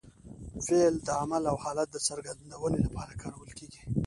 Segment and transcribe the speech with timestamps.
[0.67, 3.81] فعل د عمل او حالت د څرګندوني له پاره کارول کېږي.